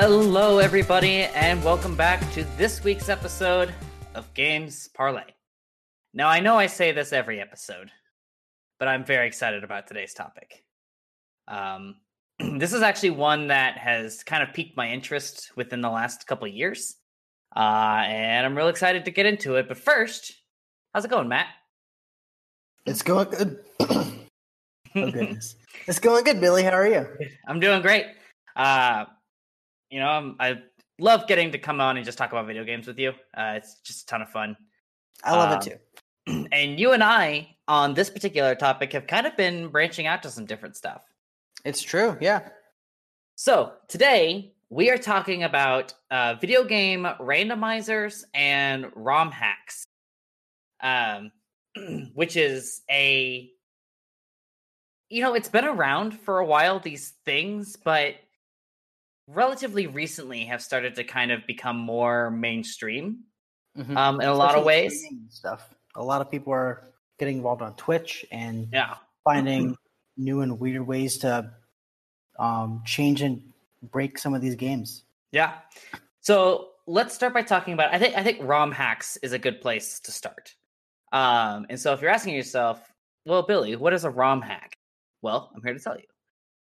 [0.00, 3.74] Hello, everybody, and welcome back to this week's episode
[4.14, 5.26] of Games Parlay.
[6.14, 7.90] Now, I know I say this every episode,
[8.78, 10.64] but I'm very excited about today's topic.
[11.48, 11.96] Um,
[12.38, 16.48] this is actually one that has kind of piqued my interest within the last couple
[16.48, 16.96] of years,
[17.54, 17.58] uh,
[18.06, 19.68] and I'm real excited to get into it.
[19.68, 20.32] But first,
[20.94, 21.48] how's it going, Matt?
[22.86, 23.58] It's going good.
[23.80, 24.16] oh
[24.94, 25.56] goodness,
[25.86, 26.62] it's going good, Billy.
[26.62, 27.06] How are you?
[27.46, 28.06] I'm doing great.
[28.56, 29.04] Uh,
[29.90, 30.62] you know, I'm, I
[30.98, 33.10] love getting to come on and just talk about video games with you.
[33.36, 34.56] Uh, it's just a ton of fun.
[35.24, 36.46] I love Um, it too.
[36.52, 40.30] And you and I, on this particular topic, have kind of been branching out to
[40.30, 41.02] some different stuff.
[41.64, 42.16] It's true.
[42.20, 42.48] Yeah.
[43.36, 49.84] So today we are talking about uh, video game randomizers and ROM hacks,
[50.82, 51.32] um,
[52.14, 53.50] which is a
[55.08, 58.14] you know it's been around for a while these things, but
[59.34, 63.24] relatively recently have started to kind of become more mainstream
[63.76, 63.96] Mhm.
[63.96, 65.04] um, in a lot of ways.
[65.28, 65.74] stuff.
[65.94, 66.84] A lot of people are
[67.18, 69.76] getting involved on Twitch and Yeah, finding
[70.16, 71.52] new and weird ways to
[72.38, 75.04] um, change and break some of these games.
[75.30, 75.58] yeah.
[76.22, 77.94] So let's start by talking about.
[77.94, 80.54] I think I think ROM hacks is a good place to start.
[81.12, 82.92] Um, and so if you're asking yourself,
[83.26, 84.76] well, Billy, what is a ROM hack?
[85.22, 86.04] Well, I'm here to tell you.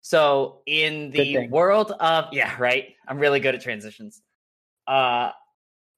[0.01, 2.95] So in the world of yeah, right.
[3.07, 4.21] I'm really good at transitions.
[4.87, 5.31] Uh,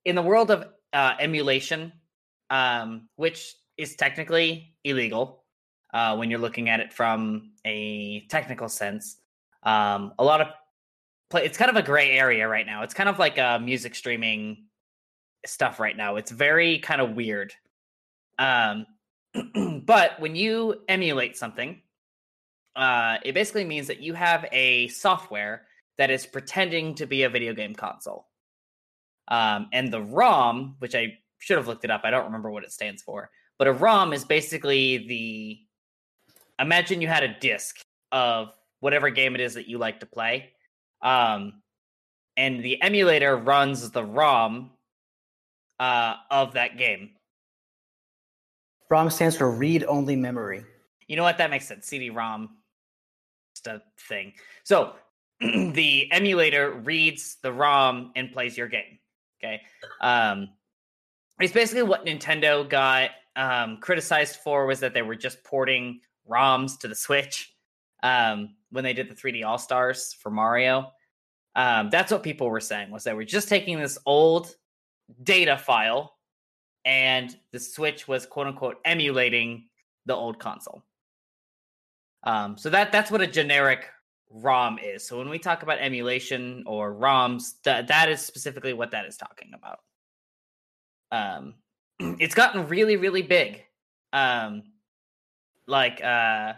[0.06, 1.94] in the world of uh, emulation,
[2.50, 5.44] um, which is technically illegal
[5.94, 9.18] uh, when you're looking at it from a technical sense.
[9.64, 10.48] Um, a lot of
[11.30, 11.46] play.
[11.46, 12.84] It's kind of a gray area right now.
[12.84, 14.66] It's kind of like uh, music streaming
[15.46, 16.16] stuff right now.
[16.16, 17.54] It's very kind of weird.
[18.40, 18.86] Um,
[19.86, 21.82] but when you emulate something,
[22.76, 25.64] uh, it basically means that you have a software
[25.98, 28.28] that is pretending to be a video game console.
[29.28, 32.64] Um, and the ROM, which I should have looked it up, I don't remember what
[32.64, 35.60] it stands for, but a ROM is basically the.
[36.60, 37.80] Imagine you had a disc
[38.12, 38.50] of
[38.82, 40.52] whatever game it is that you like to play,
[41.02, 41.62] um,
[42.38, 44.72] and the emulator runs the ROM
[45.80, 47.12] uh, of that game.
[48.90, 50.64] ROM stands for read only memory.
[51.08, 51.38] You know what?
[51.38, 51.88] That makes sense.
[51.88, 52.61] CD-ROM, just
[53.68, 54.34] a thing.
[54.64, 54.94] So
[55.40, 59.00] the emulator reads the ROM and plays your game.
[59.44, 59.62] Okay,
[60.02, 60.50] um,
[61.40, 66.78] it's basically what Nintendo got um, criticized for was that they were just porting ROMs
[66.80, 67.56] to the Switch
[68.04, 70.92] um, when they did the 3D All Stars for Mario.
[71.56, 74.56] Um, that's what people were saying was that we're just taking this old
[75.24, 76.14] data file
[76.86, 79.66] and the Switch was quote unquote emulating
[80.06, 80.84] the old console.
[82.24, 83.88] Um, so that that's what a generic
[84.30, 85.06] ROM is.
[85.08, 89.18] So when we talk about emulation or ROMs, that that is specifically what that is
[89.18, 89.80] talking about.
[91.12, 91.56] Um,
[92.20, 93.64] it's gotten really really big.
[94.14, 94.64] Um,
[95.68, 96.54] like uh,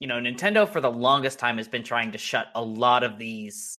[0.00, 3.18] you know, Nintendo for the longest time has been trying to shut a lot of
[3.18, 3.76] these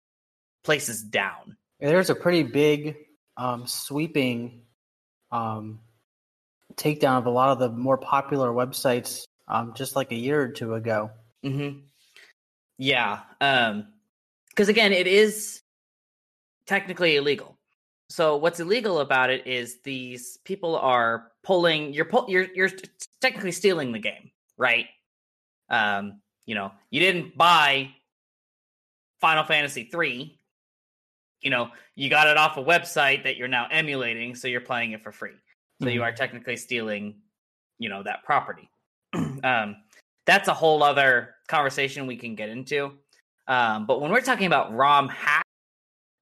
[0.65, 1.57] places down.
[1.81, 2.97] There's a pretty big
[3.37, 4.63] um, sweeping
[5.33, 5.81] um,
[6.75, 10.49] takedown of a lot of the more popular websites um, just like a year or
[10.49, 11.11] two ago.
[11.45, 11.81] Mm-hmm.
[12.79, 13.21] Yeah.
[13.41, 13.89] Um,
[14.49, 15.63] because again, it is
[16.67, 17.59] technically illegal.
[18.09, 21.93] So what's illegal about it is these people are pulling.
[21.93, 22.27] You're pull.
[22.29, 22.71] You're you're
[23.21, 24.87] technically stealing the game, right?
[25.69, 27.91] Um, you know, you didn't buy
[29.21, 30.39] Final Fantasy three.
[31.43, 34.93] You know, you got it off a website that you're now emulating, so you're playing
[34.93, 35.37] it for free.
[35.83, 36.05] So you Mhm.
[36.05, 37.23] are technically stealing,
[37.79, 38.70] you know, that property.
[39.45, 39.77] Um,
[40.27, 42.93] that's a whole other conversation we can get into.
[43.47, 45.49] Um, but when we're talking about ROM hacks,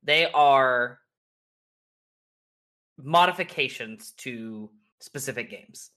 [0.03, 0.99] they are
[2.97, 4.71] modifications to
[5.01, 5.91] specific games.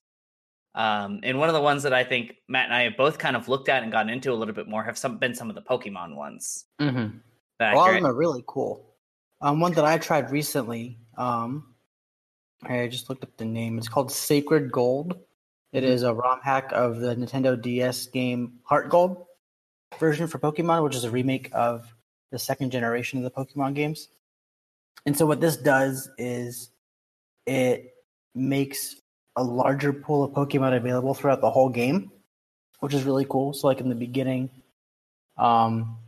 [0.74, 3.36] Um, and one of the ones that I think Matt and I have both kind
[3.36, 5.54] of looked at and gotten into a little bit more have some been some of
[5.54, 6.64] the Pokemon ones.
[6.80, 7.18] Mm-hmm.
[7.58, 8.02] That A lot of accurate?
[8.02, 8.94] them are really cool.
[9.40, 11.74] Um, one that I tried recently, um,
[12.62, 13.76] I just looked up the name.
[13.76, 15.18] It's called Sacred Gold.
[15.72, 15.90] It Mhm.
[16.02, 19.26] a ROM hack of the Nintendo DS game Heart Gold
[19.98, 21.94] version for Pokemon, which is a remake of
[22.30, 24.08] the second generation of the Pokemon games.
[25.06, 26.70] And so, what this does is
[27.46, 27.94] it
[28.34, 28.96] makes
[29.36, 32.12] a larger pool of Pokemon available throughout the whole game,
[32.80, 33.54] which is really cool.
[33.54, 34.50] So, like in the beginning,
[35.38, 35.98] um,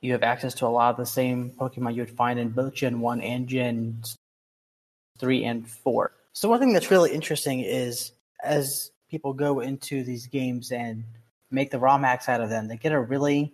[0.00, 2.74] you have access to a lot of the same Pokemon you would find in both
[2.74, 4.02] Gen 1 and Gen
[5.18, 6.12] 3 and 4.
[6.32, 8.10] So, one thing that's really interesting is
[8.42, 11.04] as people go into these games and
[11.52, 13.52] make the ROM hacks out of them, they get a really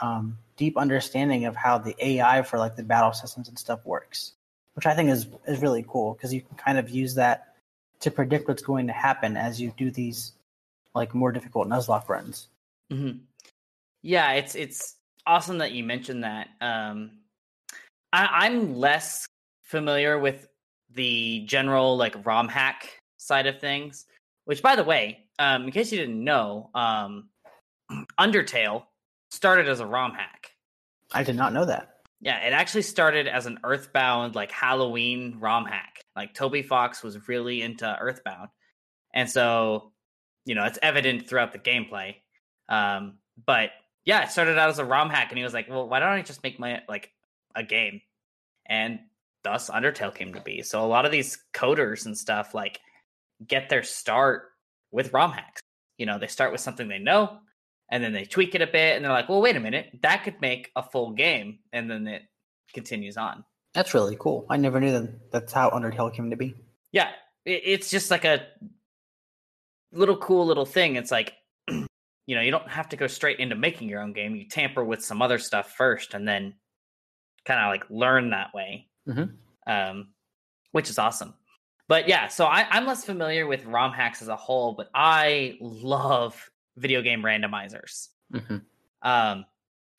[0.00, 4.34] um, deep understanding of how the AI for like the battle systems and stuff works,
[4.74, 7.56] which I think is is really cool because you can kind of use that
[7.98, 10.34] to predict what's going to happen as you do these
[10.94, 12.46] like more difficult Nuzlocke runs.
[12.92, 13.18] Mm-hmm.
[14.02, 14.94] Yeah, it's it's
[15.26, 16.46] awesome that you mentioned that.
[16.60, 17.10] Um,
[18.12, 19.26] I, I'm less
[19.64, 20.46] familiar with
[20.94, 24.06] the general like ROM hack side of things.
[24.46, 27.28] Which, by the way, um, in case you didn't know, um,
[28.18, 28.84] Undertale
[29.30, 30.52] started as a ROM hack.
[31.12, 31.96] I did not know that.
[32.20, 36.02] Yeah, it actually started as an Earthbound like Halloween ROM hack.
[36.14, 38.48] Like Toby Fox was really into Earthbound,
[39.12, 39.92] and so
[40.46, 42.14] you know it's evident throughout the gameplay.
[42.68, 43.70] Um, but
[44.04, 46.08] yeah, it started out as a ROM hack, and he was like, "Well, why don't
[46.08, 47.10] I just make my like
[47.54, 48.00] a game?"
[48.64, 49.00] And
[49.44, 50.62] thus Undertale came to be.
[50.62, 52.80] So a lot of these coders and stuff like
[53.44, 54.44] get their start
[54.92, 55.60] with ROM hacks.
[55.98, 57.38] You know, they start with something they know,
[57.90, 60.24] and then they tweak it a bit, and they're like, "Well, wait a minute, that
[60.24, 62.22] could make a full game," and then it
[62.74, 63.44] continues on.
[63.74, 64.46] That's really cool.
[64.50, 65.30] I never knew that.
[65.32, 66.54] That's how Undertale came to be.
[66.92, 67.10] Yeah,
[67.44, 68.46] it's just like a
[69.92, 70.96] little cool little thing.
[70.96, 71.34] It's like,
[71.68, 74.34] you know, you don't have to go straight into making your own game.
[74.36, 76.54] You tamper with some other stuff first, and then
[77.44, 79.36] kind of like learn that way, Mhm.
[79.66, 80.08] um,
[80.72, 81.34] which is awesome.
[81.88, 85.56] But yeah, so I, I'm less familiar with ROM hacks as a whole, but I
[85.60, 88.08] love video game randomizers.
[88.32, 88.62] Mhm.
[89.02, 89.44] Um,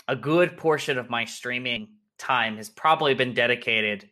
[0.07, 4.09] a good portion of my streaming time has probably been dedicated.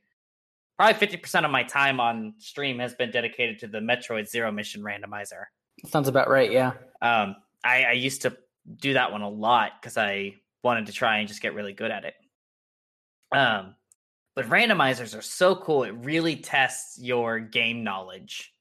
[0.77, 4.81] Probably 50% of my time on stream has been dedicated to the Metroid Zero Mission
[4.81, 5.45] randomizer.
[5.85, 6.51] Sounds about right.
[6.51, 6.73] Yeah.
[7.01, 8.37] Um, I, I used to
[8.77, 11.91] do that one a lot because I wanted to try and just get really good
[11.91, 12.15] at it.
[13.31, 13.75] Um,
[14.35, 15.83] but randomizers are so cool.
[15.83, 18.53] It really tests your game knowledge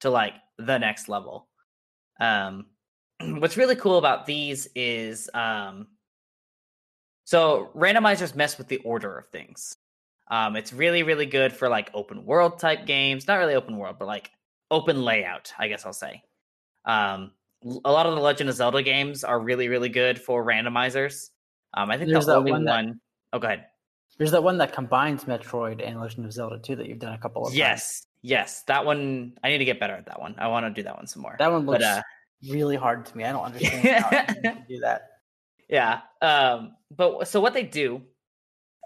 [0.00, 1.48] to like the next level.
[2.20, 2.66] Um,
[3.20, 5.86] what's really cool about these is um,
[7.24, 9.76] so randomizers mess with the order of things.
[10.30, 13.26] Um, it's really, really good for like open world type games.
[13.26, 14.30] Not really open world, but like
[14.70, 16.22] open layout, I guess I'll say.
[16.84, 17.32] Um,
[17.84, 21.30] a lot of the Legend of Zelda games are really, really good for randomizers.
[21.74, 22.86] Um, I think There's the only one one.
[22.86, 22.94] that-
[23.32, 23.66] Oh, go ahead.
[24.20, 27.18] There's that one that combines Metroid and Legend of Zelda too that you've done a
[27.18, 27.56] couple of times.
[27.56, 29.32] Yes, yes, that one.
[29.42, 30.34] I need to get better at that one.
[30.36, 31.36] I want to do that one some more.
[31.38, 32.02] That one But, looks uh,
[32.50, 33.24] really hard to me.
[33.24, 35.08] I don't understand how you do that.
[35.70, 36.00] Yeah.
[36.20, 38.02] Um, but so what they do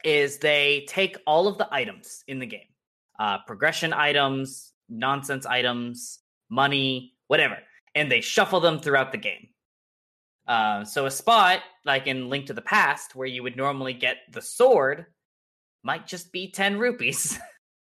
[0.05, 2.69] is they take all of the items in the game,
[3.19, 7.59] uh, progression items, nonsense items, money, whatever,
[7.97, 9.49] and they shuffle them throughout the game.
[10.47, 14.19] Uh, so a spot like in Link to the Past, where you would normally get
[14.31, 15.07] the sword,
[15.85, 17.39] might just be ten rupees.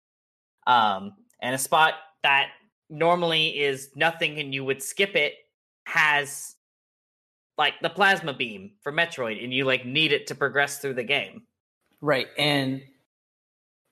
[0.68, 1.94] um, and a spot
[2.24, 2.50] that
[2.90, 5.34] normally is nothing and you would skip it
[5.86, 6.56] has
[7.58, 11.04] like the plasma beam for Metroid, and you like need it to progress through the
[11.04, 11.44] game.
[12.02, 12.28] Right.
[12.38, 12.82] And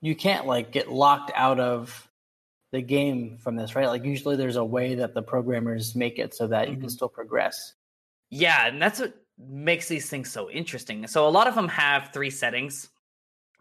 [0.01, 2.09] you can't like get locked out of
[2.73, 3.87] the game from this, right?
[3.87, 6.91] Like usually there's a way that the programmers make it so that you can Mhm.
[6.91, 7.73] still progress.
[8.29, 11.07] Yeah, and that's what makes these things so interesting.
[11.07, 12.89] So a lot of them have three settings.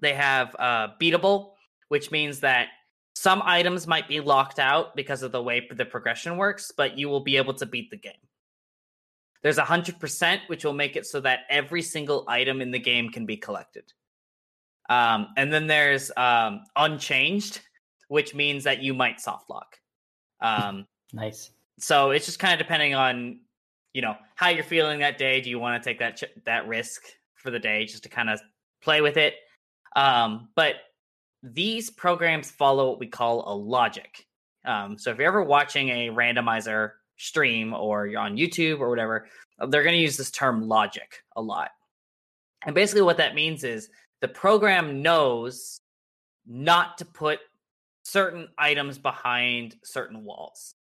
[0.03, 1.53] They have uh, beatable,
[1.89, 2.69] which means that
[3.15, 7.09] some items might be locked out because of the way the progression works, but you
[7.09, 8.13] will be able to beat the game.
[9.43, 12.79] There's a hundred percent, which will make it so that every single item in the
[12.79, 13.85] game can be collected.
[14.91, 17.61] Um, and then there's um, unchanged,
[18.09, 19.79] which means that you might soft lock.
[20.41, 21.51] Um, Nice.
[21.79, 23.41] so it's just kind of depending on
[23.93, 26.67] you know how you're feeling that day do you want to take that ch- that
[26.67, 27.03] risk
[27.35, 28.41] for the day just to kind of
[28.81, 29.35] play with it
[29.97, 30.77] um but
[31.43, 34.27] these programs follow what we call a logic.
[34.65, 39.29] Um so if you're ever watching a randomizer stream or you're on youtube or whatever
[39.69, 41.71] they're going to use this term logic a lot.
[42.65, 43.89] And basically what that means is
[44.21, 45.81] the program knows
[46.47, 47.41] not to put
[48.05, 50.75] certain items behind certain walls.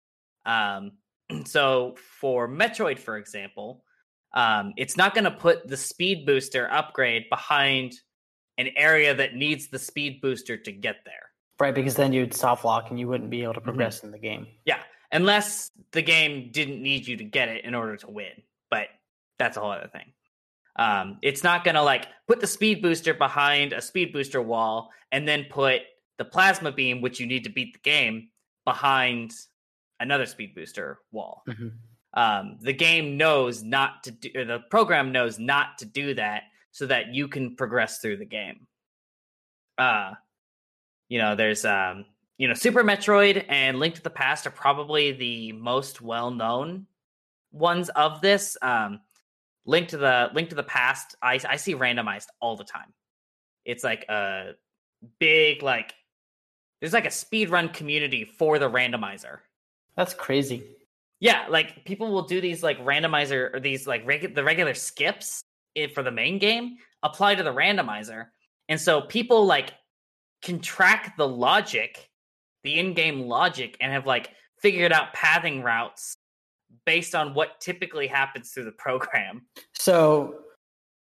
[0.45, 0.93] Um,
[1.45, 3.83] so for Metroid, for example,
[4.33, 7.93] um, it's not going to put the speed booster upgrade behind
[8.61, 11.29] an area that needs the speed booster to get there.
[11.59, 14.17] Right, because then you'd soft lock and you wouldn't be able to progress in the
[14.17, 14.47] game.
[14.65, 14.79] Yeah,
[15.11, 18.31] unless the game didn't need you to get it in order to win.
[18.71, 18.87] But
[19.37, 20.13] that's a whole other thing.
[20.77, 24.89] Um, it's not going to like put the speed booster behind a speed booster wall
[25.11, 25.81] and then put
[26.17, 28.29] the plasma beam, which you need to beat the game,
[28.65, 29.33] behind
[29.99, 31.43] another speed booster wall.
[31.47, 31.73] Mhm.
[32.13, 36.43] Um, the game knows not to do, or the program knows not to do that
[36.71, 38.67] so that you can progress through the game.
[39.77, 40.13] Uh,
[41.09, 42.05] you know, there's um,
[42.37, 46.87] you know, Super Metroid and Link to the Past are probably the most well known
[47.51, 48.57] ones of this.
[48.61, 49.01] Um,
[49.65, 52.93] Link to the Link to the Past, I I see randomized all the time.
[53.65, 54.53] It's like a
[55.19, 55.93] big like
[56.79, 59.39] there's like a speed run community for the randomizer.
[59.95, 60.63] That's crazy.
[61.19, 65.43] Yeah, like people will do these like randomizer or these like regu- the regular skips
[65.93, 68.27] for the main game apply to the randomizer.
[68.69, 69.73] And so people like
[70.41, 72.09] can track the logic,
[72.63, 76.15] the in-game logic and have like figured out pathing routes
[76.85, 79.45] based on what typically happens through the program.
[79.73, 80.35] So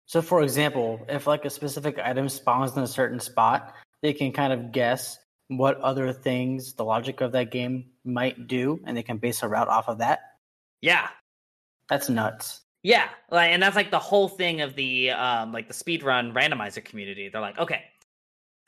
[0.06, 4.32] so for example, if like a specific item spawns in a certain spot, they can
[4.32, 5.18] kind of guess
[5.50, 9.48] what other things the logic of that game might do and they can base a
[9.48, 10.20] route off of that.
[10.82, 11.10] Yeah.
[11.90, 12.62] That's nuts.
[12.84, 16.84] Yeah, like and that's like the whole thing of the um like the speedrun randomizer
[16.84, 17.30] community.
[17.30, 17.84] They're like, okay,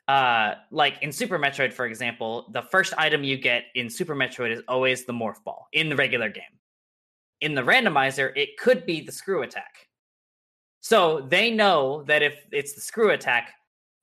[0.08, 4.50] uh like in Super Metroid, for example, the first item you get in Super Metroid
[4.52, 6.44] is always the morph ball in the regular game.
[7.40, 9.88] In the randomizer, it could be the screw attack.
[10.80, 13.54] So they know that if it's the screw attack,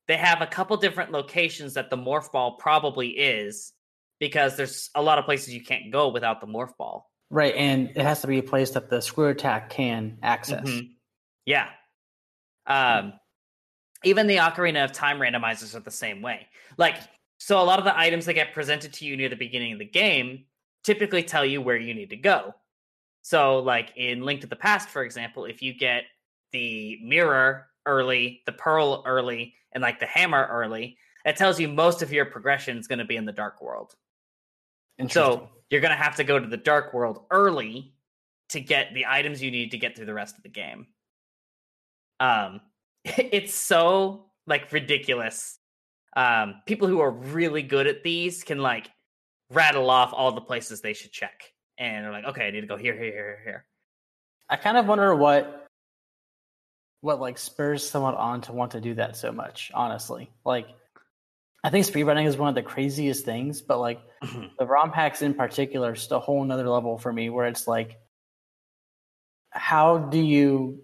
[0.08, 3.72] they have a couple different locations that the morph ball probably is
[4.18, 7.09] because there's a lot of places you can't go without the morph ball.
[7.30, 10.68] Right, and it has to be a place that the screw attack can access.
[10.68, 10.86] Mm-hmm.
[11.46, 11.68] Yeah.
[12.66, 13.12] Um,
[14.02, 16.48] even the Ocarina of Time randomizers are the same way.
[16.76, 16.96] Like,
[17.38, 19.78] so a lot of the items that get presented to you near the beginning of
[19.78, 20.44] the game
[20.82, 22.54] typically tell you where you need to go.
[23.22, 26.04] So, like in Link to the Past, for example, if you get
[26.52, 32.02] the mirror early, the pearl early, and like the hammer early, that tells you most
[32.02, 33.94] of your progression is going to be in the dark world.
[34.98, 37.94] And so you're going to have to go to the dark world early
[38.50, 40.86] to get the items you need to get through the rest of the game.
[42.18, 42.60] Um,
[43.04, 45.58] it's so like ridiculous.
[46.16, 48.90] Um, people who are really good at these can like
[49.50, 52.66] rattle off all the places they should check, and they're like, okay, I need to
[52.66, 53.64] go here, here, here, here.
[54.48, 55.66] I kind of wonder what
[57.02, 59.70] what like spurs someone on to want to do that so much.
[59.72, 60.66] Honestly, like
[61.62, 64.46] I think speedrunning is one of the craziest things, but like mm-hmm.
[64.58, 67.98] the ROM hacks in particular is a whole nother level for me where it's like
[69.50, 70.80] how do you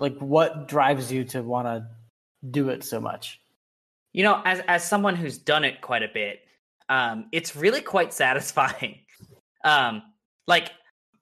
[0.00, 1.86] like what drives you to want to
[2.50, 3.40] do it so much?
[4.12, 6.40] You know, as as someone who's done it quite a bit,
[6.88, 8.98] um, it's really quite satisfying.
[9.64, 10.02] um,
[10.46, 10.72] like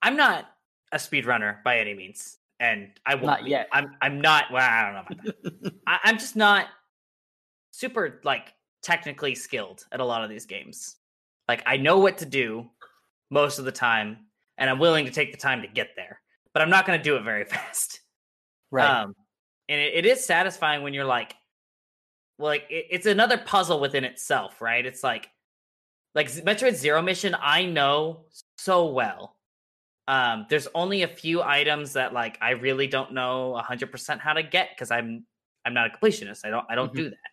[0.00, 0.46] I'm not
[0.92, 3.68] a speedrunner by any means, and I will not yet.
[3.72, 4.44] I'm I'm not.
[4.52, 5.74] Well, I don't know about that.
[5.86, 6.66] I, I'm just not
[7.73, 10.97] super like technically skilled at a lot of these games.
[11.49, 12.71] Like I know what to do
[13.31, 14.19] most of the time,
[14.59, 16.21] and I'm willing to take the time to get there,
[16.52, 18.00] but I'm not going to do it very fast.
[18.71, 18.88] Right.
[18.88, 19.14] Um,
[19.69, 21.35] and it, it is satisfying when you're like,
[22.38, 24.85] well, like it, it's another puzzle within itself, right?
[24.85, 25.29] It's like,
[26.14, 28.26] like Metroid Zero Mission, I know
[28.59, 29.37] so well.
[30.09, 34.43] Um, there's only a few items that like I really don't know 100% how to
[34.43, 35.25] get because I'm
[35.64, 36.45] I'm not a completionist.
[36.45, 36.97] I don't I don't mm-hmm.
[36.97, 37.31] do that.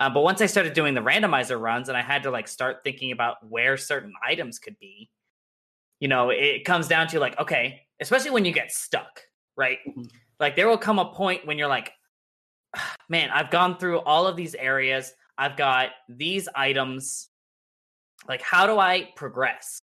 [0.00, 2.78] Uh, but once I started doing the randomizer runs and I had to like start
[2.84, 5.10] thinking about where certain items could be,
[5.98, 9.22] you know, it comes down to like, okay, especially when you get stuck,
[9.56, 9.78] right?
[9.88, 10.02] Mm-hmm.
[10.38, 11.92] Like there will come a point when you're like,
[13.08, 15.12] man, I've gone through all of these areas.
[15.36, 17.28] I've got these items.
[18.28, 19.80] Like, how do I progress?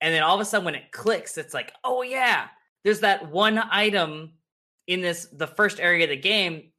[0.00, 2.46] And then all of a sudden, when it clicks, it's like, oh yeah,
[2.84, 4.32] there's that one item
[4.86, 6.72] in this the first area of the game.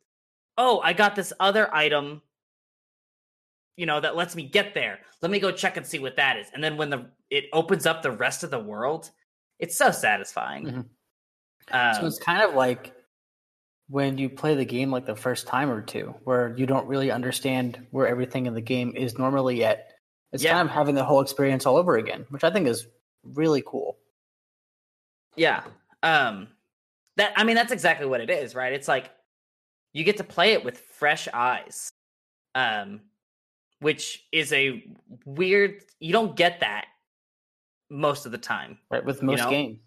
[0.58, 2.22] Oh, I got this other item
[3.76, 5.00] you know that lets me get there.
[5.22, 6.48] Let me go check and see what that is.
[6.54, 9.10] And then when the it opens up the rest of the world
[9.64, 10.66] it's so satisfying.
[10.66, 10.80] Mm-hmm.
[11.72, 12.94] um, so it's kind of like
[13.88, 17.12] when you play the game like the first time or two where you don't really
[17.12, 19.94] understand where everything in the game is normally yet.
[20.34, 20.52] It's yeah.
[20.52, 22.88] kind of having the whole experience all over again which i think is
[23.24, 23.98] really cool.
[25.36, 25.64] Yeah.
[26.02, 26.50] Um
[27.16, 28.74] that i mean that's exactly what it is right?
[28.74, 29.12] It's like
[29.94, 31.90] you get to play it with fresh eyes.
[32.54, 33.02] Um
[33.84, 34.84] which is a
[35.26, 35.84] weird.
[36.00, 36.86] You don't get that
[37.90, 39.04] most of the time, right?
[39.04, 39.50] With most you know?
[39.50, 39.80] games,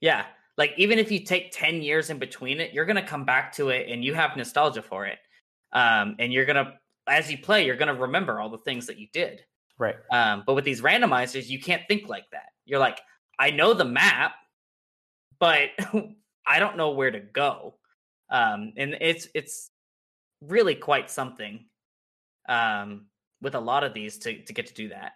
[0.00, 0.24] yeah.
[0.58, 3.68] Like even if you take ten years in between it, you're gonna come back to
[3.68, 5.18] it and you have nostalgia for it,
[5.72, 6.74] um, and you're gonna
[7.06, 9.42] as you play, you're gonna remember all the things that you did,
[9.78, 9.96] right?
[10.10, 12.50] Um, but with these randomizers, you can't think like that.
[12.64, 13.00] You're like,
[13.38, 14.32] I know the map,
[15.38, 15.70] but
[16.46, 17.74] I don't know where to go.
[18.30, 19.70] Um, and it's it's
[20.40, 21.66] really quite something.
[22.48, 23.06] Um,
[23.42, 25.12] with a lot of these to to get to do that.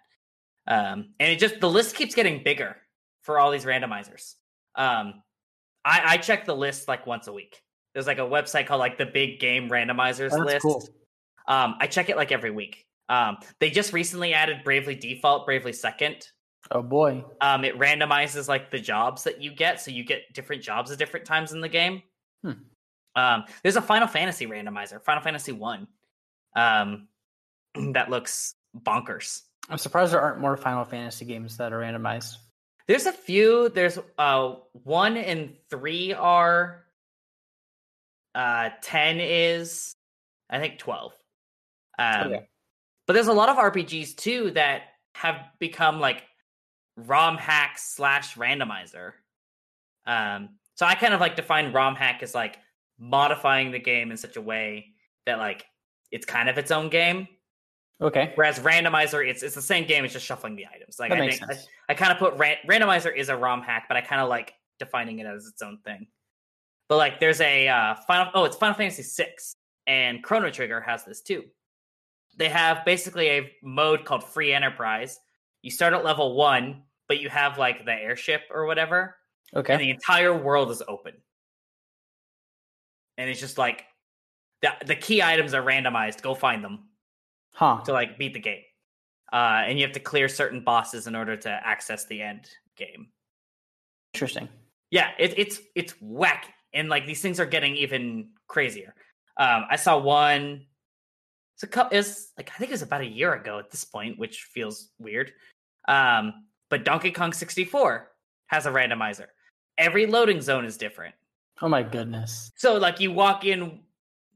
[0.66, 2.76] Um, and it just the list keeps getting bigger
[3.22, 4.34] for all these randomizers.
[4.74, 5.22] Um,
[5.84, 7.62] I, I check the list like once a week.
[7.94, 10.62] There's like a website called like the Big Game Randomizers oh, list.
[10.62, 10.86] Cool.
[11.48, 12.84] Um, I check it like every week.
[13.08, 16.28] Um, they just recently added Bravely Default, Bravely Second
[16.70, 17.24] Oh boy.
[17.40, 20.98] Um, it randomizes like the jobs that you get, so you get different jobs at
[20.98, 22.02] different times in the game.
[22.42, 22.52] Hmm.
[23.14, 25.86] Um, there's a Final Fantasy randomizer, Final Fantasy One,
[26.54, 27.08] um,
[27.94, 29.42] that looks bonkers.
[29.68, 32.36] I'm surprised there aren't more Final Fantasy games that are randomized.
[32.86, 33.68] There's a few.
[33.68, 36.84] There's uh one and three are.
[38.34, 39.94] Uh, ten is,
[40.50, 41.12] I think twelve.
[41.98, 42.48] Um, Okay.
[43.06, 44.82] but there's a lot of RPGs too that
[45.14, 46.22] have become like
[46.96, 49.12] ROM hack slash randomizer.
[50.06, 52.58] Um, so I kind of like define ROM hack as like
[52.98, 54.92] modifying the game in such a way
[55.24, 55.64] that like
[56.12, 57.26] it's kind of its own game.
[58.00, 58.32] Okay.
[58.34, 60.04] Whereas randomizer, it's it's the same game.
[60.04, 60.98] It's just shuffling the items.
[60.98, 61.56] Like that I think I.
[61.88, 64.52] I kind of put ran- randomizer is a ROM hack, but I kind of like
[64.78, 66.06] defining it as its own thing.
[66.88, 68.30] But like, there's a uh, final.
[68.34, 71.44] Oh, it's Final Fantasy six, and Chrono Trigger has this too.
[72.36, 75.18] They have basically a mode called Free Enterprise.
[75.62, 79.16] You start at level one, but you have like the airship or whatever,
[79.54, 79.72] Okay.
[79.72, 81.14] and the entire world is open.
[83.16, 83.86] And it's just like
[84.60, 86.20] the the key items are randomized.
[86.20, 86.90] Go find them
[87.56, 87.80] Huh.
[87.84, 88.60] to like beat the game.
[89.32, 93.08] Uh, and you have to clear certain bosses in order to access the end game.
[94.12, 94.50] Interesting.
[94.90, 98.94] Yeah, it, it's it's whack, and like these things are getting even crazier.
[99.38, 100.66] Um, I saw one.
[101.54, 101.96] It's a couple.
[101.96, 104.90] Is like I think it was about a year ago at this point, which feels
[104.98, 105.32] weird.
[105.88, 108.10] Um, but Donkey Kong 64
[108.48, 109.26] has a randomizer.
[109.78, 111.14] Every loading zone is different.
[111.62, 112.52] Oh my goodness.
[112.56, 113.80] So like you walk in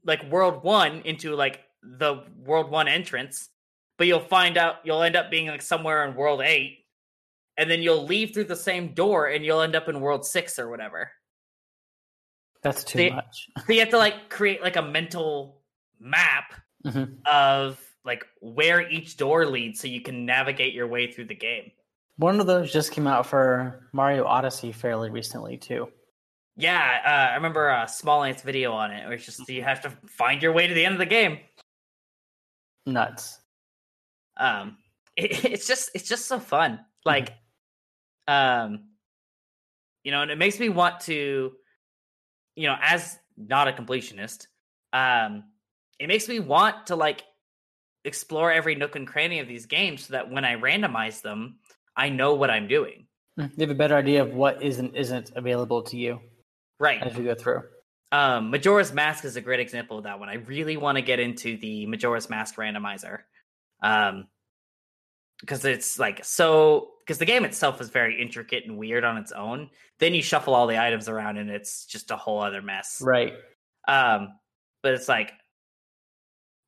[0.03, 3.49] like world one into like the world one entrance,
[3.97, 6.85] but you'll find out you'll end up being like somewhere in world eight,
[7.57, 10.57] and then you'll leave through the same door and you'll end up in world six
[10.59, 11.11] or whatever.
[12.63, 13.49] That's too They- much.
[13.65, 15.61] So you have to like create like a mental
[15.99, 16.53] map
[16.85, 17.17] Mhm.
[17.25, 21.71] of like where each door leads so you can navigate your way through the game.
[22.17, 25.91] One of those just came out for Mario Odyssey fairly recently too.
[26.57, 30.41] Yeah, uh, I remember a Smallant's video on it it's just you have to find
[30.43, 31.39] your way to the end of the game.
[32.85, 33.39] Nuts.
[34.37, 34.77] um
[35.17, 37.33] it, it's just it's just so fun like
[38.27, 38.85] um
[40.03, 41.51] you know and it makes me want to
[42.55, 44.47] you know as not a completionist
[44.93, 45.43] um
[45.99, 47.23] it makes me want to like
[48.03, 51.57] explore every nook and cranny of these games so that when i randomize them
[51.95, 53.07] i know what i'm doing
[53.39, 56.19] Mm, You have a better idea of what isn't isn't available to you
[56.79, 57.61] right as you go through.
[58.11, 61.19] Um majora's mask is a great example of that one i really want to get
[61.19, 63.19] into the majora's mask randomizer
[63.83, 64.27] um
[65.39, 69.31] because it's like so because the game itself is very intricate and weird on its
[69.31, 69.69] own
[69.99, 73.33] then you shuffle all the items around and it's just a whole other mess Right.
[73.87, 74.29] um
[74.83, 75.31] but it's like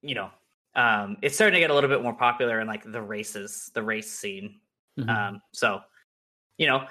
[0.02, 0.30] you know
[0.76, 3.84] um it's starting to get a little bit more popular in like the races the
[3.84, 4.60] race scene
[5.00, 5.10] Mhm.
[5.10, 5.82] um so
[6.58, 6.86] you know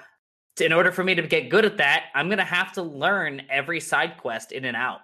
[0.61, 3.79] in order for me to get good at that i'm gonna have to learn every
[3.79, 5.01] side quest in and out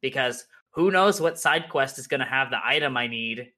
[0.00, 3.50] because who knows what side quest is gonna have the item i need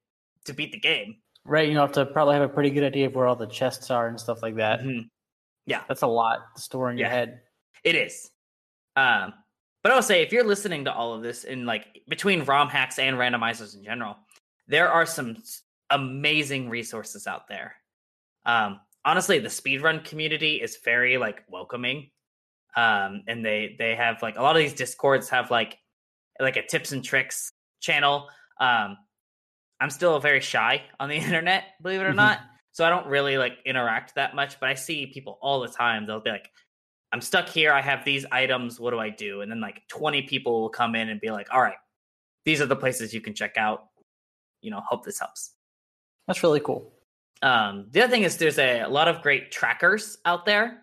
[0.45, 1.69] to beat the game Right.
[1.69, 4.09] You have to probably have a pretty good idea of where all the chests are
[4.09, 4.81] and stuff like that.
[4.81, 5.11] Mhm.
[5.67, 7.43] That's a lot to store in your head.
[7.83, 8.31] It is.
[8.97, 9.35] Um,
[9.83, 12.99] but I'll say if you're listening to all of this in like between ROM hacks
[12.99, 14.17] and randomizers in general,
[14.69, 15.37] there are some
[15.91, 17.77] amazing resources out there.
[18.47, 22.11] Um, honestly, the speedrun community is very like welcoming.
[22.77, 25.79] Um, and they they have like a lot of these discords have like
[26.41, 28.29] like a tips and tricks channel.
[28.61, 28.97] Um,
[29.81, 32.17] I'm still very shy on the internet, believe it or Mhm.
[32.17, 32.41] not.
[32.73, 36.07] So I don't really like interact that much, but I see people all the time.
[36.07, 36.51] They'll be like,
[37.13, 37.73] I'm stuck here.
[37.73, 38.81] I have these items.
[38.81, 39.43] What do I do?
[39.43, 41.77] And then like 20 people will come in and be like, all right,
[42.45, 43.85] these are the places you can check out.
[44.61, 45.53] You know, hope this helps.
[46.27, 46.94] That's really cool.
[47.45, 50.79] Um, the other thing is there's a, a lot of great trackers out there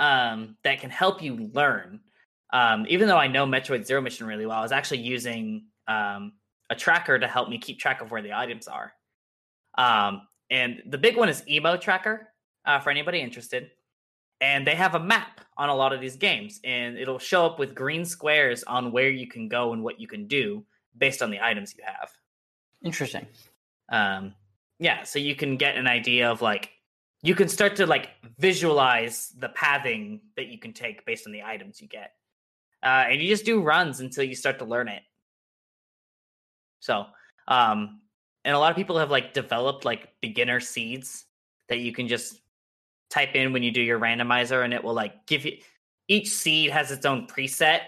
[0.00, 2.00] um, that can help you learn.
[2.52, 6.32] Um, even though I know Metroid Zero Mission really well, I was actually using um,
[6.68, 8.92] a tracker to help me keep track of where the items are.
[9.78, 12.18] Um, and the big one is EmoTracker
[12.64, 13.70] uh, for anybody interested.
[14.40, 17.60] And they have a map on a lot of these games, and it'll show up
[17.60, 20.64] with green squares on where you can go and what you can do
[20.98, 22.10] based on the items you have
[22.82, 23.26] Interesting.
[23.92, 24.34] um
[24.78, 26.70] yeah so you can get an idea of like
[27.22, 31.42] you can start to like visualize the pathing that you can take based on the
[31.42, 32.12] items you get.
[32.82, 35.02] Uh and you just do runs until you start to learn it.
[36.80, 37.06] So
[37.48, 38.00] um
[38.44, 41.24] and a lot of people have like developed like beginner seeds
[41.68, 42.40] that you can just
[43.10, 45.56] type in when you do your randomizer and it will like give you
[46.08, 47.80] each seed has its own preset.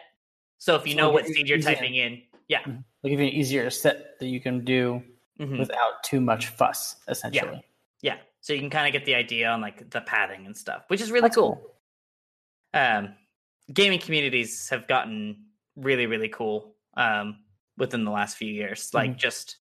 [0.58, 2.60] So if you So know what seed you're easier- typing in yeah.
[2.64, 5.02] They'll give you an easier set that you can do
[5.38, 5.58] mhm.
[5.58, 7.64] without too much fuss, essentially.
[8.02, 8.14] Yeah.
[8.14, 8.18] yeah.
[8.40, 11.00] so you can kind of get the idea on like the pathing and stuff, which
[11.00, 11.72] is really That's cool.
[12.74, 13.14] Um,
[13.72, 15.44] gaming communities have gotten
[15.76, 17.38] really really cool um,
[17.76, 18.90] within the last few years.
[18.92, 19.18] Like Mm-hmm.
[19.18, 19.56] just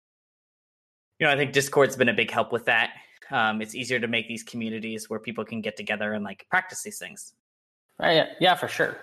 [1.18, 2.90] you know, I think Discord's been a big help with that.
[3.30, 6.82] Um, it's easier to make these communities where people can get together and like practice
[6.82, 7.34] these things.
[8.00, 8.16] Right.
[8.16, 8.96] yeah, yeah, for sure.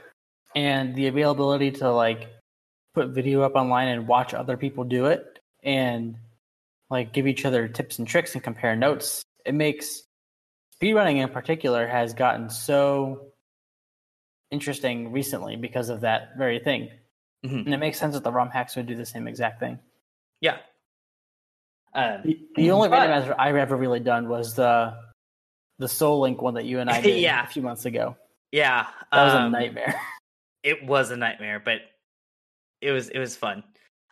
[0.55, 2.27] And the availability to like
[2.93, 6.17] put video up online and watch other people do it and
[6.89, 9.23] like give each other tips and tricks and compare notes.
[9.45, 10.03] It makes
[10.81, 13.27] speedrunning in particular has gotten so
[14.51, 16.89] interesting recently because of that very thing.
[17.45, 17.65] Mhm.
[17.65, 19.79] And it makes sense that the ROM hacks would do the same exact thing.
[20.41, 20.57] Yeah.
[21.93, 24.97] Um, The, the only But- randomizer I've ever really done was the
[25.79, 27.43] the Soul Link one that you and I did Yeah.
[27.43, 28.17] a few months ago.
[28.51, 29.95] yeah, That was a um, nightmare.
[30.63, 31.81] it was a nightmare, but
[32.81, 33.63] it was it was fun.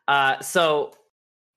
[0.07, 0.93] Uh, so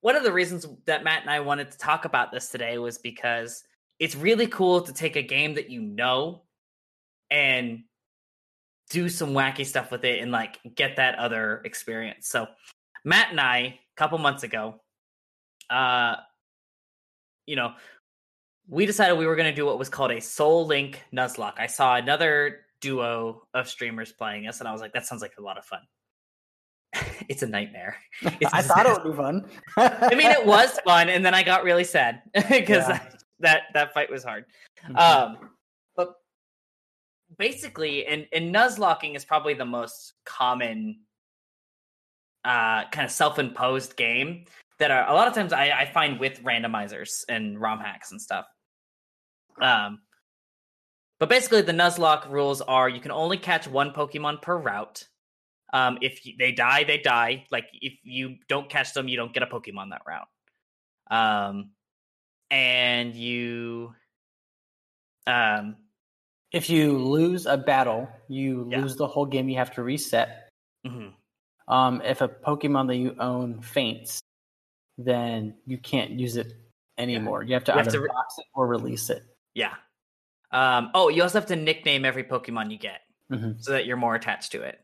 [0.00, 2.98] one of the reasons that Matt and I wanted to talk about this today was
[2.98, 3.64] because
[3.98, 6.42] it's really cool to take a game that you know
[7.30, 7.84] and
[8.88, 12.28] do some wacky stuff with it and like get that other experience.
[12.28, 12.46] So
[13.04, 14.80] Matt and I, a couple months ago,
[15.68, 16.16] uh,
[17.46, 17.74] you know,
[18.68, 21.58] we decided we were going to do what was called a Soul Link Nuzlocke.
[21.58, 25.34] I saw another duo of streamers playing this, and I was like, that sounds like
[25.38, 25.80] a lot of fun.
[27.30, 27.96] It's a nightmare.
[28.40, 29.48] It's I thought it would be fun.
[29.76, 33.00] I mean, it was fun, and then I got really sad because Yeah.
[33.38, 34.44] that that fight was hard.
[34.86, 34.98] Mhm.
[34.98, 35.50] Um,
[35.96, 36.14] but
[37.38, 41.00] basically, and and nuzlocking is probably the most common
[42.44, 44.46] uh kind of self-imposed game
[44.78, 48.20] that are a lot of times I, I find with randomizers and ROM hacks and
[48.20, 48.46] stuff.
[49.60, 50.00] Um,
[51.18, 55.06] but basically, the Nuzlocke rules are you can only catch one Pokemon per route.
[55.72, 57.46] Um, if they die, they die.
[57.50, 60.28] Like if you don't catch them, you don't get a Pokemon that route.
[61.10, 61.70] Um,
[62.50, 63.94] and you,
[65.26, 65.76] um,
[66.52, 68.80] if you lose a battle, you Yeah.
[68.80, 69.48] lose the whole game.
[69.48, 70.48] You have to reset.
[70.84, 71.14] mhm.
[71.68, 74.18] Um, if a Pokemon that you own faints,
[74.98, 76.52] then you can't use it
[76.98, 77.42] anymore.
[77.44, 79.22] You have to You have either to re- box it or release it.
[79.54, 79.76] yeah.
[80.52, 83.02] Um, oh, you also have to nickname every Pokemon you get.
[83.30, 83.62] Mhm.
[83.62, 84.80] so that you're more attached to it.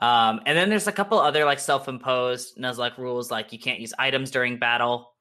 [0.00, 3.92] Um, and then there's a couple other like self-imposed Nuzlocke rules, like you can't use
[3.98, 5.12] items during battle.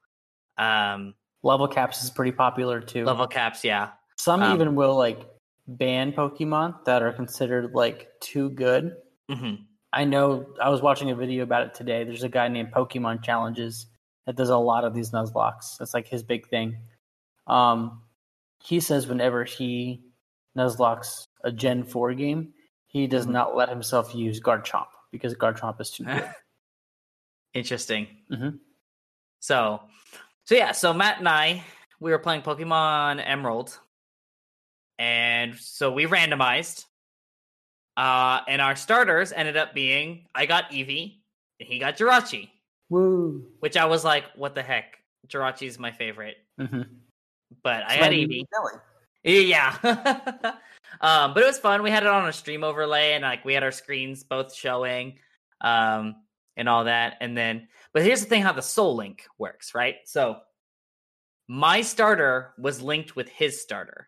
[0.57, 3.05] Um, Level caps is pretty popular too.
[3.05, 5.19] level caps, yeah, Some um, even will like
[5.67, 8.95] ban Pokemon that are considered like too good.
[9.29, 9.55] hmm
[9.93, 12.03] I know I was watching a video about it today.
[12.03, 13.87] There's a guy named Pokemon Challenges
[14.25, 15.77] that does a lot of these Nuzlockes.
[15.79, 16.77] That's like his big thing.
[17.47, 18.01] Um,
[18.61, 20.01] he says whenever he
[20.57, 22.53] Nuzlockes a Gen 4 game,
[23.01, 23.31] he does Mhm.
[23.31, 26.29] not let himself use guard Garchomp because guard Garchomp is too good.
[27.53, 28.07] Interesting.
[28.31, 28.59] Mhm.
[29.39, 29.81] So,
[30.45, 31.63] so yeah, so Matt and I
[31.99, 33.77] we were playing Pokemon Emerald,
[34.99, 36.85] and so we randomized.
[37.95, 41.21] Uh, and our starters ended up being I got Eevee,
[41.59, 42.49] and he got Jirachi,
[42.89, 43.43] Woo!
[43.59, 44.97] which I was like, what the heck?
[45.27, 46.81] Jirachi's my favorite, Mm-hmm.
[47.63, 48.43] but I had Eevee.
[48.53, 49.47] Silly.
[49.49, 49.75] Yeah.
[51.01, 51.83] um, but it was fun.
[51.83, 55.19] We had it on a stream overlay and like we had our screens both showing
[55.61, 56.15] um
[56.55, 57.17] and all that.
[57.21, 59.95] And then but here's the thing how the soul link works, right?
[60.05, 60.37] So
[61.47, 64.07] my starter was linked with his starter.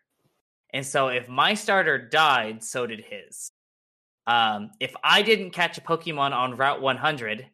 [0.74, 3.52] And so if my starter died, so did his.
[4.28, 7.48] Um, if I didn't catch a Pokemon on Route 100,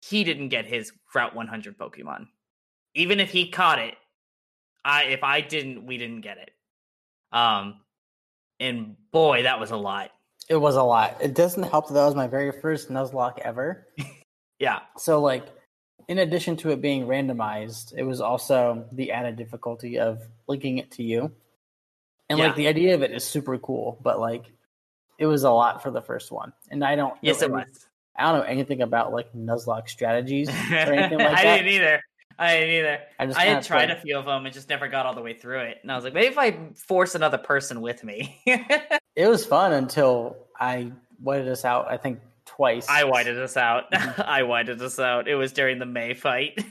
[0.00, 2.28] he didn't get his Route 100 Pokemon.
[2.94, 3.94] Even if he caught it,
[4.84, 6.50] I if I didn't, we didn't get it.
[7.32, 7.80] Um,
[8.60, 10.10] and boy, that was a lot.
[10.48, 11.16] It was a lot.
[11.20, 13.86] It doesn't help that that was my very first Nuzlocke ever.
[14.60, 15.44] Yeah, So, like,
[16.08, 20.90] in addition to it being randomized, it was also the added difficulty of linking it
[20.92, 21.30] to you.
[22.28, 22.46] And, Yeah.
[22.46, 24.46] like, the idea of it is super cool, but, like,
[25.16, 26.52] it was a lot for the first one.
[26.72, 27.66] And I don't, know yes, it was.
[28.16, 31.56] I don't know anything about, like, Nuzlocke strategies or anything like I that.
[31.58, 32.02] didn't either.
[32.38, 32.98] I didn't either.
[33.18, 35.20] I just I had tried a few of them and just never got all the
[35.22, 35.78] way through it.
[35.82, 38.40] And I was like, maybe if I force another person with me.
[39.16, 42.86] It was fun until I whited us out, I think, twice.
[42.88, 43.90] I whited us out.
[43.90, 44.24] Mhm.
[44.28, 45.26] I whited us out.
[45.26, 46.64] It was during the May fight.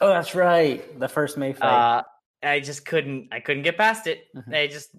[0.00, 0.98] Oh, that's right.
[0.98, 1.98] The first May fight.
[1.98, 2.02] Uh,
[2.42, 3.28] I just couldn't.
[3.32, 4.28] I couldn't get past it.
[4.34, 4.56] Mhm.
[4.56, 4.94] I just,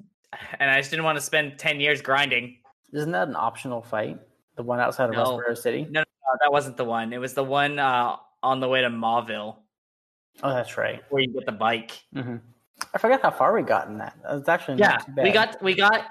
[0.60, 2.58] and I just didn't want to spend ten years grinding.
[2.94, 4.20] Isn't that an optional fight?
[4.56, 5.40] The one outside of No.
[5.40, 5.88] Rustboro City?
[5.90, 7.14] No, no, that wasn't the one.
[7.14, 9.56] It was the one uh, on the way to Mauville
[10.41, 11.02] Oh, that's right.
[11.10, 11.91] where you get the bike.
[12.13, 12.38] hmm
[12.93, 14.17] I forgot how far we got in that.
[14.30, 15.24] It's actually Yeah, not too bad.
[15.24, 16.02] we got we got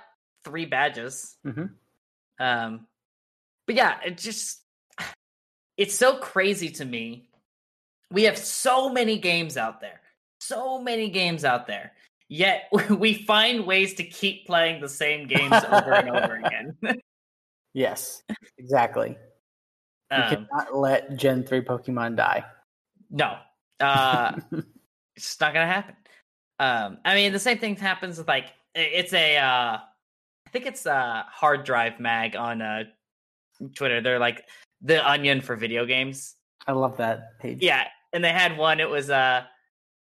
[0.44, 1.36] three badges.
[1.44, 1.70] Mhm.
[2.38, 2.86] Um,
[3.66, 4.62] but yeah, it just
[5.76, 7.28] it's so crazy to me.
[8.10, 10.00] We have so many games out there,
[10.40, 11.92] so many games out there.
[12.28, 16.76] Yet we find ways to keep playing the same games over and over again.
[17.74, 18.22] Yes,
[18.58, 19.16] exactly.
[20.10, 22.44] You Um, cannot let Gen 3 Pokemon die.
[23.08, 23.38] no,
[23.82, 24.32] uh,
[25.16, 25.96] it's not gonna happen.
[26.58, 29.78] Um, I mean, the same thing happens with like it's a uh,
[30.46, 32.84] I think it's a hard drive mag on uh,
[33.74, 34.00] Twitter.
[34.00, 34.48] They're like
[34.80, 36.34] the onion for video games.
[36.66, 37.58] I love that page.
[37.60, 38.80] Yeah, and they had one.
[38.80, 39.48] It was a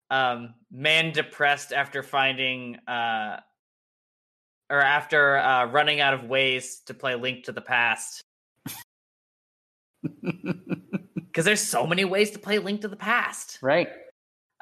[0.09, 3.39] uh, um, man depressed after finding uh,
[4.69, 8.23] or after uh, running out of ways to play Link to the Past.
[11.37, 13.59] Because there's so many ways to play Link to the Past.
[13.61, 13.89] right.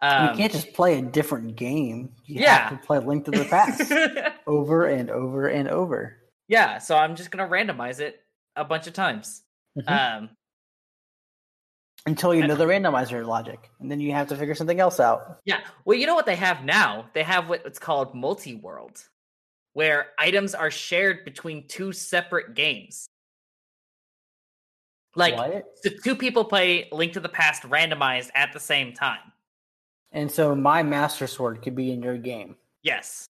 [0.01, 2.11] Um, you can't just play a different game.
[2.25, 2.67] You Yeah.
[2.67, 3.89] have to play Link to the Past
[4.45, 6.17] over and over and over.
[6.49, 8.19] yeah, so I'm just gonna randomize it
[8.57, 9.41] a bunch of times.
[9.79, 9.89] Mhm.
[9.89, 10.29] Um,
[12.05, 13.69] Until you know the randomizer logic.
[13.79, 15.39] And then you have to figure something else out.
[15.45, 15.61] Yeah.
[15.85, 17.09] Well, you know what they have now?
[17.13, 19.01] They have what's called multi-world,
[19.71, 23.07] where items are shared between two separate games.
[25.15, 25.65] Like what?
[25.81, 29.19] so two people play Link to the Past randomized at the same time.
[30.11, 32.55] And so my Master Sword could be in your game.
[32.83, 33.25] Yes.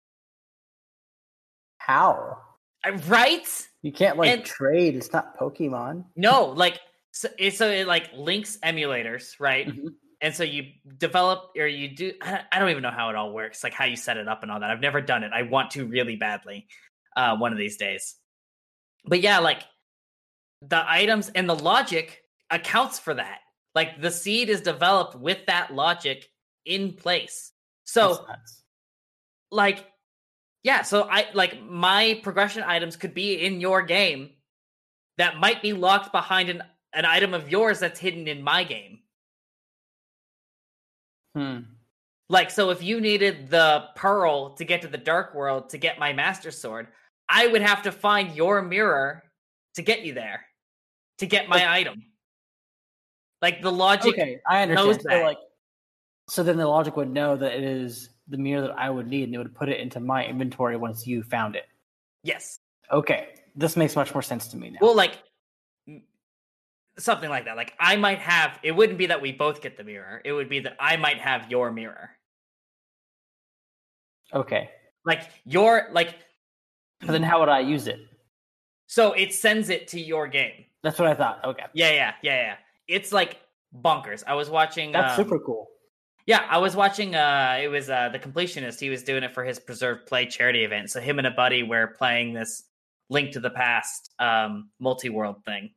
[1.78, 2.40] How?
[2.84, 3.48] Uh, Right?
[3.82, 4.96] You can't like And- trade.
[4.96, 6.06] It's not Pokemon.
[6.16, 6.80] No, like
[7.12, 9.68] so so it like links emulators, right?
[9.68, 9.94] Mhm.
[10.22, 13.32] And so you develop or you do I I don't even know how it all
[13.32, 14.72] works, like how you set it up and all that.
[14.72, 15.32] I've never done it.
[15.34, 16.68] I want to really badly
[17.16, 18.16] uh one of these days.
[19.06, 19.64] But yeah, like
[20.70, 23.40] the items and the logic accounts for that.
[23.74, 26.30] Like the seed is developed with that logic
[26.66, 27.52] in place.
[27.84, 28.26] So
[29.52, 29.86] like
[30.64, 34.30] yeah so i like my progression items could be in your game
[35.18, 36.62] that might be locked behind an,
[36.94, 39.00] an item of yours that's hidden in my game
[41.36, 41.60] Hmm.
[42.30, 46.00] like so if you needed the pearl to get to the dark world to get
[46.00, 46.88] my master sword
[47.28, 49.22] i would have to find your mirror
[49.76, 50.46] to get you there
[51.20, 52.04] to get my item
[53.42, 55.02] like the logic Okay, I knows understand.
[55.02, 55.24] So, that.
[55.24, 55.38] like,
[56.30, 59.24] so then the logic would know that it is the mirror that I would need,
[59.26, 61.66] and it would put it into my inventory once you found it.
[62.24, 62.60] yes
[62.92, 64.78] Okay, this makes much more sense to me now.
[64.82, 65.18] Well, like
[66.98, 67.56] something like that.
[67.58, 68.60] Like I might have.
[68.64, 70.22] It wouldn't be that we both get the mirror.
[70.24, 72.12] It would be that I might have your mirror.
[74.34, 74.70] okay,
[75.06, 76.16] Like your like.
[77.02, 78.00] but then how would I use it?
[78.88, 80.66] So it sends it to your game.
[80.86, 81.44] That's what I thought.
[81.44, 82.56] Okay, Yeah, yeah, yeah, yeah.
[82.88, 83.42] It's like
[83.76, 84.24] bonkers.
[84.28, 84.92] I was watching.
[84.92, 85.68] that's um, super cool.
[86.28, 87.16] Yeah, I was watching.
[87.16, 88.80] Uh, it was uh the completionist.
[88.80, 90.92] He was doing it for his preserved play charity event.
[90.92, 92.66] So him and a buddy were playing this
[93.10, 95.72] Link to the Past um multi-world thing.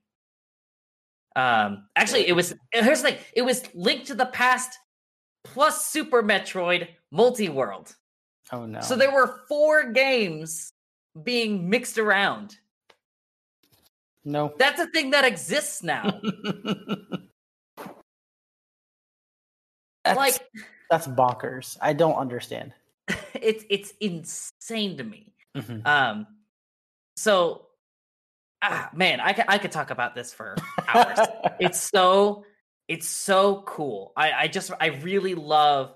[1.35, 3.18] Um, actually, it was here's the thing.
[3.33, 4.79] It was Link to the Past
[5.42, 7.97] plus Super Metroid multi-world.
[8.53, 8.83] Oh no.
[8.83, 10.75] So there were four games
[11.23, 12.59] being mixed around.
[14.24, 14.52] No.
[14.59, 16.20] That's a thing that exists now.
[20.04, 20.38] that's, like
[20.90, 21.76] that's bonkers.
[21.81, 22.72] I don't understand.
[23.35, 25.35] it's it's insane to me.
[25.57, 25.87] Mhm.
[25.87, 26.26] Um,
[27.16, 27.66] so,
[28.62, 31.18] ah, man, I could I could talk about this for hours.
[31.61, 32.44] it's so
[32.87, 34.12] it's so cool.
[34.16, 35.94] I I just I really love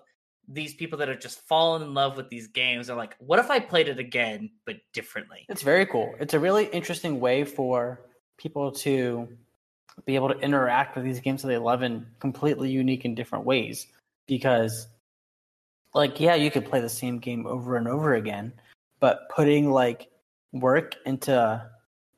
[0.49, 2.89] these people that have just fallen in love with these games.
[2.89, 5.47] They're like, what if I played it again but differently?
[5.49, 6.15] It's very cool.
[6.21, 8.01] It's a really interesting way for
[8.43, 9.29] people to
[10.05, 13.45] be able to interact with these games that they love in completely unique and different
[13.45, 13.87] ways.
[14.27, 14.89] Because,
[15.95, 18.53] like, yeah, you could play the same game over and over again,
[19.01, 20.11] but putting like
[20.53, 21.71] work into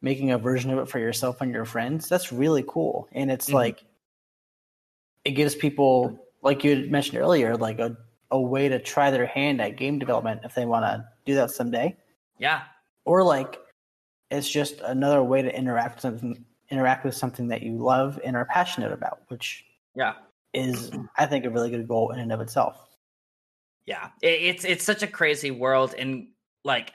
[0.03, 3.09] making a version of it for yourself and your friends, that's really cool.
[3.13, 3.55] And it's Mhm.
[3.55, 3.85] like,
[5.25, 7.97] it gives people, like you mentioned earlier, like a,
[8.31, 11.51] a way to try their hand at game development if they want to do that
[11.51, 11.97] someday
[12.39, 12.63] Yeah,
[13.05, 13.59] or like
[14.31, 18.37] it's just another way to interact with something interact with something that you love and
[18.37, 20.15] are passionate about which yeah.
[20.53, 22.89] is i think a really good goal in and of itself.
[23.87, 24.11] Yeah.
[24.23, 26.29] It's it's such a crazy world and
[26.65, 26.93] like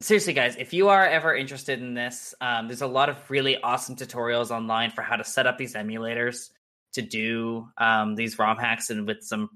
[0.00, 3.60] seriously guys if you are ever interested in this um, there's a lot of really
[3.60, 6.50] awesome tutorials online for how to set up these emulators
[6.92, 9.48] to do um, these rom hacks and with some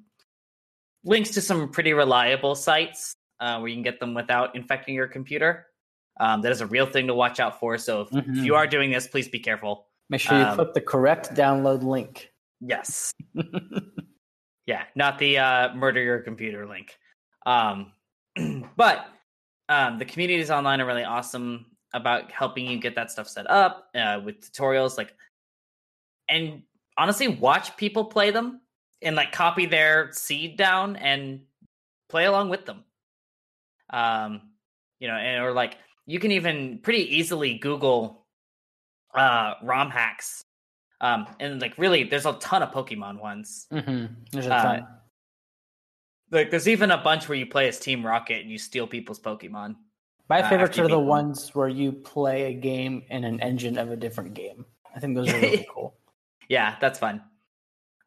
[1.04, 5.06] links to some pretty reliable sites uh, where you can get them without infecting your
[5.06, 5.66] computer
[6.20, 8.44] um, that is a real thing to watch out for so if, if Mhm.
[8.44, 11.82] you are doing this please be careful make sure you Um, click the correct download
[11.82, 12.30] link
[12.60, 13.12] yes
[14.66, 16.96] Yeah, not the uh, murder your computer link.
[17.44, 17.92] Um,
[18.76, 19.06] but
[19.68, 23.88] um, the communities online are really awesome about helping you get that stuff set up
[23.96, 24.96] uh, with tutorials.
[24.96, 25.12] Like,
[26.28, 26.62] and
[26.96, 28.60] honestly, watch people play them.
[29.02, 31.40] and like copy their seed down and
[32.08, 32.84] play along with them.
[33.88, 34.50] Um,
[35.00, 35.78] you know, and or like
[36.10, 38.26] you can even pretty easily Google
[39.14, 40.42] uh ROM hacks.
[41.00, 43.66] Um, and like really, there's a ton of Pokemon ones.
[43.72, 44.06] Mm-hmm.
[44.32, 44.86] There's a Uh, ton.
[46.30, 49.18] Like there's even a bunch where you play as Team Rocket and you steal people's
[49.18, 49.76] Pokemon.
[50.28, 51.06] My uh, favorites you are the them.
[51.06, 54.64] ones where you play a game in an engine of a different game.
[54.94, 55.94] I think those are really cool.
[56.48, 57.22] Yeah, that's fun.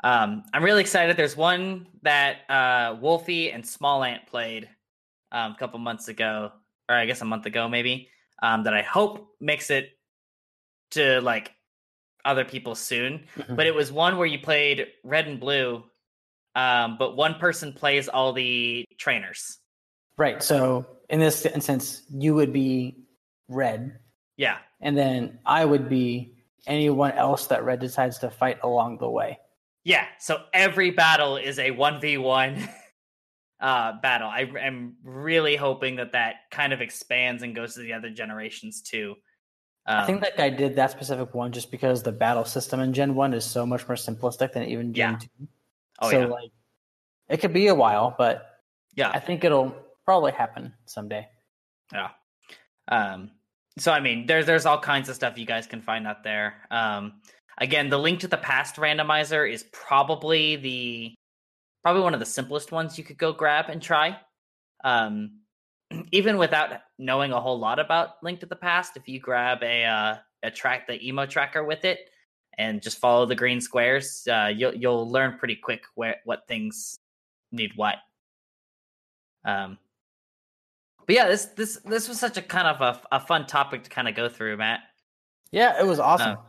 [0.06, 1.16] Um, I'm really excited.
[1.18, 4.70] There's one that uh, Wolfie and Smallant played
[5.32, 6.52] um, a couple months ago,
[6.90, 8.10] or I guess a month ago, maybe.
[8.42, 9.92] Um, that I hope makes it
[10.92, 11.54] to like
[12.26, 13.26] other people soon.
[13.38, 13.56] Mhm.
[13.56, 15.84] But it was one where you played red and blue,
[16.56, 19.60] um, but one person plays all the trainers.
[20.18, 20.42] Right.
[20.44, 22.98] So in this instance, you would be
[23.48, 24.00] red,
[24.38, 29.10] Yeah, and then I would be anyone else that red decides to fight along the
[29.10, 29.40] way.
[29.84, 32.70] Yeah, so every battle is a 1v1
[33.64, 34.28] uh battle.
[34.28, 38.82] I am really hoping that that kind of expands and goes to the other generations
[38.82, 39.16] too.
[39.88, 42.94] Um, I think that guy did that specific one just because the battle system in
[42.94, 45.18] Gen 1 is so much more simplistic than even Gen Yeah.
[45.18, 45.48] 2.
[46.02, 46.26] oh so yeah.
[46.28, 46.52] like
[47.30, 48.60] it could be a while, but
[48.96, 49.10] Yeah.
[49.10, 49.74] I think it'll
[50.06, 51.28] probably happen someday.
[51.92, 52.10] Yeah.
[52.90, 53.32] Um
[53.80, 56.56] so I mean there's there's all kinds of stuff you guys can find out there.
[56.70, 57.22] Um
[57.58, 61.16] again, the link to the past randomizer is probably the
[61.84, 64.18] probably one of the simplest ones you could go grab and try.
[64.84, 65.44] Um
[66.12, 69.84] even without knowing a whole lot about Link to the Past, if you grab a
[69.86, 72.10] uh, a track the EmoTracker with it
[72.58, 77.00] and just follow the green squares, uh, you'll you'll learn pretty quick where what things
[77.52, 77.96] need what.
[79.46, 79.78] Um,
[81.06, 83.90] but yeah, this this this was such a kind of a, a fun topic to
[83.90, 84.82] kind of go through, Matt.
[85.52, 86.38] Yeah, it was awesome.
[86.40, 86.46] Oh.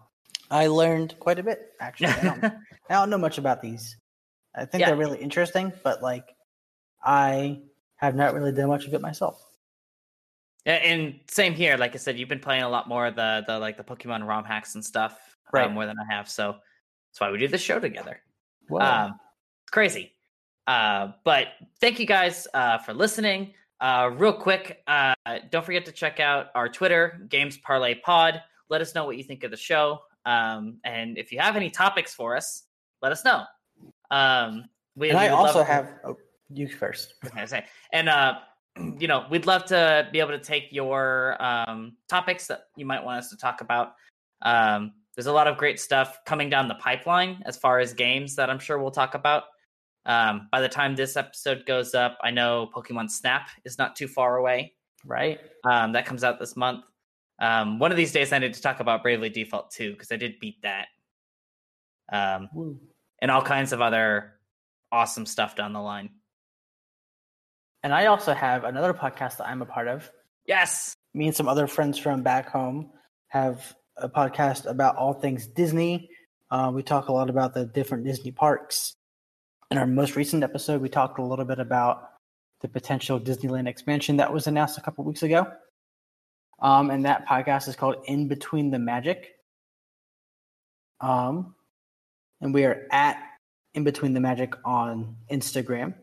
[0.50, 2.08] I learned quite a bit actually.
[2.08, 2.44] I don't,
[2.90, 3.96] I don't know much about these.
[4.54, 4.88] I think Yeah.
[4.88, 6.34] they're really interesting, but like
[7.02, 7.62] I
[7.96, 9.40] have not really done much of it myself.
[10.64, 11.76] Yeah, and same here.
[11.76, 14.26] Like I said, you've been playing a lot more of the the like the Pokemon
[14.26, 15.66] ROM hacks and stuff, Right.
[15.66, 16.28] uh, more than I have.
[16.28, 16.52] So
[17.10, 18.20] that's why we do this show together.
[18.68, 19.20] Well, Um,
[19.62, 20.12] it's crazy.
[20.66, 21.48] Uh, but
[21.80, 23.52] thank you guys uh, for listening.
[23.80, 25.14] Uh, real quick, uh,
[25.50, 28.42] don't forget to check out our Twitter, Games Parlay Pod.
[28.70, 30.00] Let us know what you think of the show.
[30.24, 32.62] Um, and if you have any topics for us,
[33.02, 33.44] let us know.
[34.10, 34.64] Um,
[34.96, 36.16] we, and we I love also have oh,
[36.50, 37.14] you first.
[37.20, 37.64] what can I say?
[37.92, 38.34] And uh,
[38.98, 43.02] you know, we'd love to be able to take your um, topics that you might
[43.02, 43.94] want us to talk about.
[44.42, 48.34] Um, there's a lot of great stuff coming down the pipeline as far as games
[48.36, 49.44] that I'm sure we'll talk about.
[50.06, 54.08] Um, by the time this episode goes up, I know Pokemon Snap is not too
[54.08, 54.74] far away.
[55.06, 55.38] Right?
[55.64, 56.84] Um, that comes out this month.
[57.40, 60.16] Um, one of these days, I need to talk about Bravely Default 2 because I
[60.16, 60.86] did beat that.
[62.12, 62.80] Um, Woo.
[63.24, 64.34] And all kinds of other
[64.92, 66.10] awesome stuff down the line.
[67.82, 70.10] And I also have another podcast that I'm a part of.
[70.46, 70.92] Yes.
[71.14, 72.90] Me and some other friends from back home
[73.28, 76.10] have a podcast about all things Disney.
[76.50, 78.92] Uh, we talk a lot about the different Disney parks.
[79.70, 82.10] In our most recent episode, we talked a little bit about
[82.60, 85.50] the potential Disneyland expansion that was announced a couple weeks ago.
[86.60, 89.30] Um, and that podcast is called In Between the Magic.
[91.00, 91.54] Um,
[92.40, 93.18] and we are at
[93.74, 95.94] In Between the Magic on Instagram.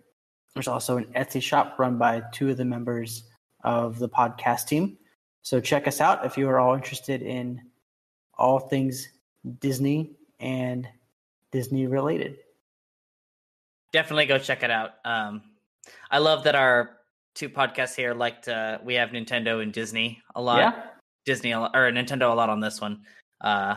[0.54, 3.24] There's also an Etsy shop run by two of the members
[3.64, 4.98] of the podcast team.
[5.44, 7.62] So check us out if you are all interested in
[8.38, 9.08] all things
[9.60, 10.88] Disney and
[11.52, 12.38] Disney related.
[13.92, 14.92] definitely go check it out.
[15.06, 15.42] Um,
[16.10, 16.98] I love that our
[17.36, 20.58] two podcasts here like to we have Nintendo and Disney a lot.
[20.60, 20.84] Yeah.
[21.26, 23.02] Disney or Nintendo a lot on this one.
[23.40, 23.76] Uh,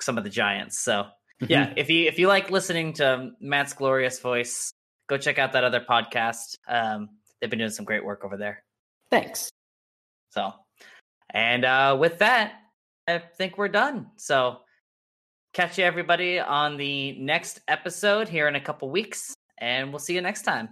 [0.00, 0.80] some of the giants.
[0.80, 1.06] So
[1.40, 4.72] yeah, if you if you like listening to Matt's glorious voice,
[5.08, 6.56] go check out that other podcast.
[6.68, 8.62] Um, they've been doing some great work over there.
[9.10, 9.50] Thanks.
[10.30, 10.52] So,
[11.30, 12.54] and uh, with that,
[13.06, 14.10] I think we're done.
[14.16, 14.58] So,
[15.52, 20.14] catch you everybody on the next episode here in a couple weeks, and we'll see
[20.14, 20.70] you next time.